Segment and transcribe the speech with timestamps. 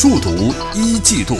[0.00, 0.30] 数独
[0.76, 1.34] 一季度。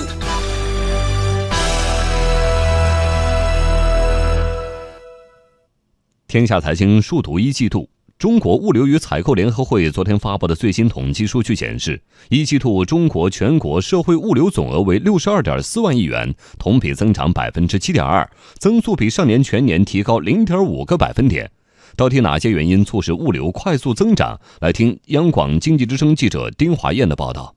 [6.26, 7.88] 天下财经数独一季度。
[8.18, 21.48] 中国物流与采购联合会昨天发布的最新统计数据显示，一季度中国全国社会物流总额为六十二点四万亿元，同比增长百分之七点二，增速比上年全年提高零点五个百分点。
[21.94, 24.40] 到底哪些原因促使物流快速增长？
[24.60, 27.54] 来听央广经济之声记者丁华燕的报道。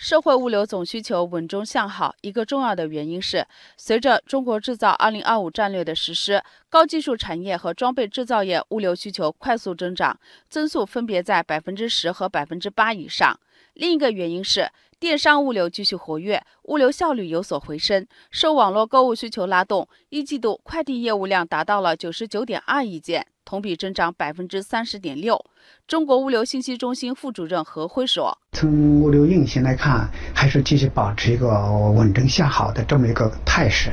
[0.00, 3.46] 社会物流总需求稳中向好，一个重要的原因是，
[3.76, 10.18] 随着中国制造二零二五战略的实施，高技术产业和装备制造业物流需求快速增长，
[10.48, 13.38] 增速分别在百分之十和百分之八以上。
[13.74, 23.26] 另一个原因是，电商物流继续活跃，物流效率有所回升，受网络购物需求拉动，一季度快递业务量达到了九十九点二亿件。
[23.42, 25.44] 同比增长百分之三十点六。
[25.88, 33.90] 中国物流信息中心副主任何辉说：“从物流运行来看，还是继续保持一个稳中向好的这么一个态势，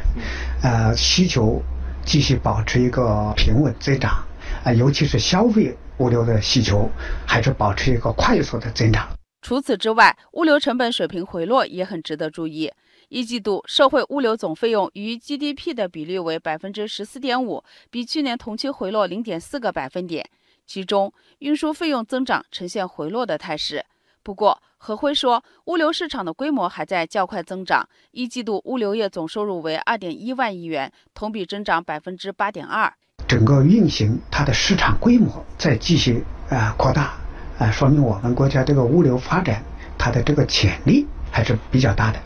[0.61, 1.59] 呃，需求
[2.05, 4.23] 继续保持一个平稳增长，
[4.63, 6.87] 啊，尤其是消费物流的需求
[7.25, 9.07] 还是保持一个快速的增长。
[9.41, 12.71] 除此之外，物流成本水平回落也很值得注意。”
[13.09, 20.29] 一季度社会物流总费用与 GDP 的比率为百分之十四点五，比去年同期回落零点四个百分点。
[20.65, 23.85] 其中，运输费用增长呈现回落的态势。
[24.21, 27.87] 不过，何辉说，物流市场的规模还在较快增长。
[28.11, 32.93] 一季度物流业总收入为二点一万亿元，同比增长百分之八点二。
[33.25, 37.17] 整个运行它的市场规模在继续啊扩大，
[37.57, 39.63] 啊，说明我们国家这个物流发展
[39.97, 42.19] 它的这个潜力还是比较大的。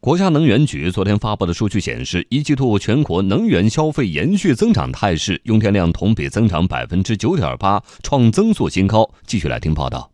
[0.00, 9.08] 国家能源局昨天发布的数据显示，一季度全国能源消费延续增长态势，用电量同比增长百分之九点八，创增速新高。
[9.26, 10.13] 继续来听报道。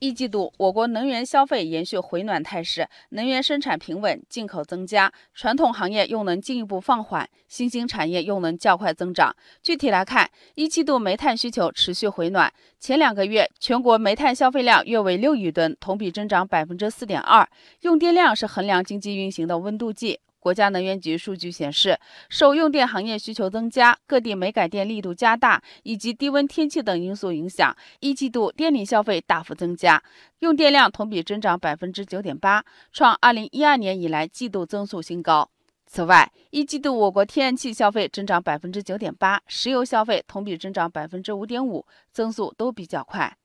[0.00, 9.34] 一季度，我国能源消费延续回暖态势，能源生产平稳，进口增加，传统行业用能进一步放缓，新兴产业用能较快增长。
[9.62, 17.48] 具体来看，一季度煤炭需求持续回暖，前两个月全国煤炭消费量约为六亿吨，同比增长百分之四点二。
[17.80, 20.20] 用电量是衡量经济运行的温度计。
[20.40, 30.02] 国家能源局数据显示，受用电行业需求增加、各地煤改电力度加大以及低温天气等因素影响，一季度电力消费大幅增加，
[30.38, 35.50] 用电量同比增长百分之九点八，创二零一二年以来季度增速新高。
[35.86, 43.36] 此外，一季度我国天然气消费增长百分之九点八，石油消费同比增长百分之五点五，增速都比较快。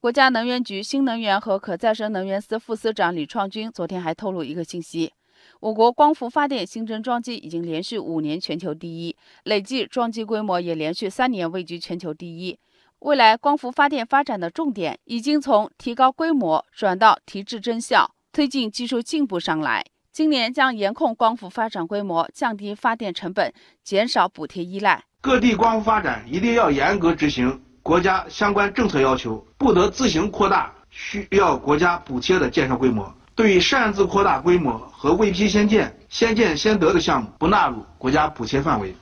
[0.00, 5.12] 国家能源局新能源和可再生能源司副司长李创军昨天还透露一个信息。
[5.60, 12.58] 我国光伏发电新增装机已经连续五年全球第一，累计装机规模也连续三年位居全球第一。
[13.00, 19.84] 未来光伏发电发展的重点已经从提高规模转到提质增效，推进技术进步上来。
[20.10, 23.52] 今年将严控光伏发展规模，降低发电成本，
[23.84, 25.04] 减少补贴依赖。
[25.20, 33.14] 各地光伏发展一定要严格执行国家相关政策要求，不得自行扩大需要国家补贴的建设规模。
[33.40, 38.94] 对于擅自扩大规模和未批先建、先建先得的项目，不纳入国家补贴范围。